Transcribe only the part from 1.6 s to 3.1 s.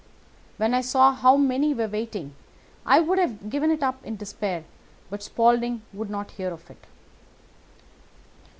were waiting, I